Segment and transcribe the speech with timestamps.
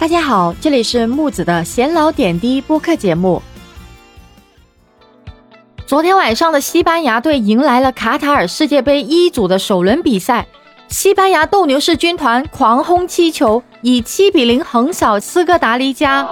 [0.00, 3.42] 大家好，这里是木子的闲聊点滴播客节目。
[5.86, 10.46] 昨天晚上的西班牙队迎来了卡塔尔世界杯一组的首轮比赛，
[10.88, 16.26] 西班牙斗牛士军团狂轰七球，以七比零横扫斯哥达黎加。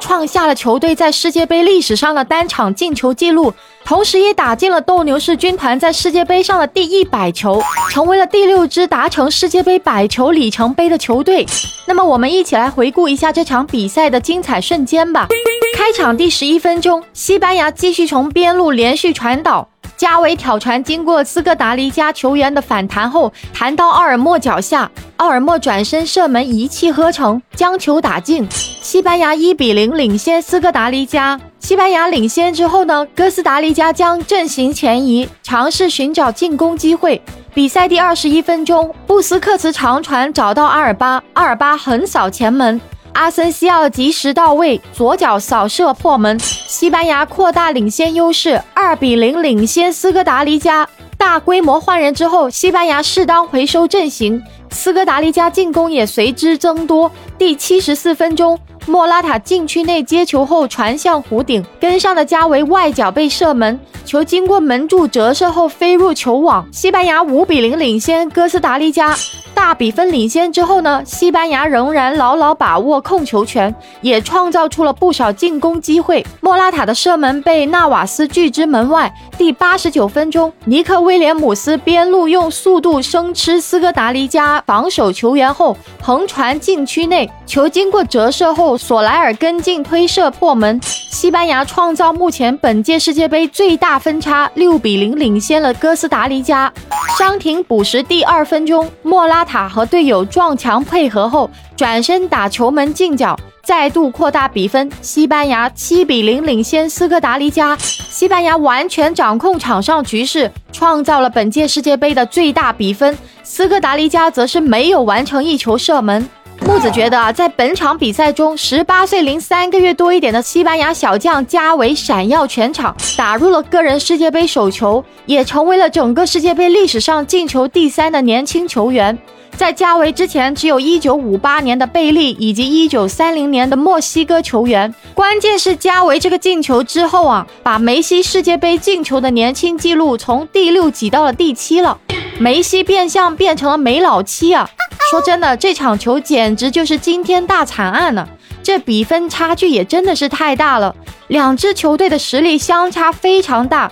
[0.00, 3.52] 创下了球队在世界杯历史上的单场进球纪录，
[3.84, 11.46] 同时也打进了斗牛士军团在世界杯上的第一百球，成为了第六支达成世界杯百球里程碑的球队。
[11.86, 15.28] 那么，我们一起来回顾一下这场比赛的精彩瞬间吧。
[15.76, 19.68] 开场第十一分钟，西班牙继续从边路连续传导。
[19.96, 28.48] 加维挑传经过斯科达黎加球员的反弹后，弹到奥尔莫脚下，奥尔莫转身射门，一气呵成将球打进。
[28.90, 31.38] 西班牙一比零领先斯科达黎加。
[31.58, 37.20] 西班牙领先之后呢，哥斯达黎加将阵型前移，尝试寻找进攻机会。
[37.52, 42.80] 比赛第二十一分钟，布斯克茨长传找到阿尔巴，阿尔巴横扫前门。
[43.12, 50.88] 阿森西奥及时到位，左脚扫射破门，西班牙扩大领先优势，二比零领先斯科达黎加。
[51.18, 57.12] 大规模换人之后，西班牙适当回收阵型，斯科达黎加进攻也随之增多。
[57.36, 69.14] 第七十四分钟，莫拉塔禁区内接球后传向弧顶，跟上的加维外脚被射门，球经过门柱折射后飞入球网，西班牙五比零领先哥斯达黎加。
[69.58, 76.24] 大比分领先之后呢，西班牙仍然牢牢把握控球权，也创造出了不少进攻机会。
[76.40, 79.12] 莫拉塔的射门被纳瓦斯拒之门外。
[79.36, 90.80] 第八十九分钟，尼克威廉姆斯边路用速度生吃斯科达黎加防守球员后，横传禁区内，球经过折射后，索莱尔跟进推射破门。
[91.18, 96.72] 西班牙创造目前本届世界杯最大分差，六比零领先了哥斯达黎加。
[97.18, 104.88] 伤停补时第二分钟，莫拉塔和队友撞墙配合后，转身打球门近角，再度扩大比分。
[105.02, 107.76] 西班牙七比零领先斯科达黎加。
[107.76, 113.18] 西班牙完全掌控场上局势，创造了本届世界杯的最大比分。
[113.42, 116.28] 斯科达黎加则是没有完成一球射门。
[116.64, 129.18] 木子觉得啊，在本场比赛中，十八岁零三个月多一点的西班牙小将加维闪耀全场，打入了个人世界杯首球，也成为了整个世界杯历史上进球第三的年轻球员。
[129.56, 134.94] 在加维之前，只有一九五八年的贝利以及一九三零年的墨西哥球员。
[135.14, 141.98] 关键是加维这个进球之后啊，把梅西世界杯进球的年轻纪录从第六挤到了第七了。
[142.38, 144.68] 梅西变相变成了梅老七啊！
[145.10, 148.28] 说真的，这场球简直就是惊天大惨案呢！
[148.62, 150.94] 这比分差距也真的是太大了，
[151.28, 153.90] 两支球队的实力相差非常大。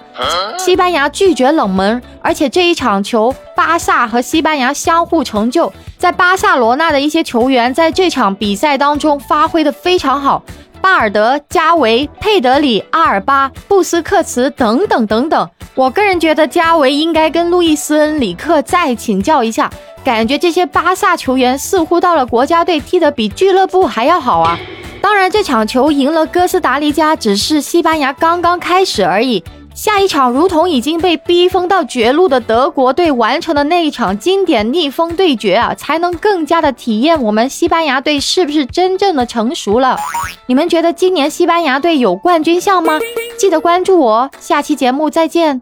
[0.58, 5.72] 西班牙拒绝冷门，而且这一场球，巴萨和西班牙相互成就。
[5.96, 10.42] 在巴塞罗那的一些球员在这场比赛当中发挥的非常好，
[10.82, 15.48] 巴尔德、加维、佩德里、阿尔巴、布斯克茨等等等等。
[15.74, 19.70] 我个人觉得加维应该跟路易斯恩里克再请教一下。
[20.06, 24.56] 感觉这些巴萨球员似乎到了国家队踢得比俱乐部还要好啊！
[25.02, 29.42] 当然，这场球赢了哥斯达黎加只是西班牙刚刚开始而已。
[29.74, 39.98] 下一场，如同已经被逼疯到绝路的德国队完成的那一场经典逆风对决啊，才能更加的体验我们西班牙队是不是真正的成熟了。
[40.46, 43.00] 你们觉得今年西班牙队有冠军相吗？
[43.36, 45.60] 记得关注我，下期节目再见。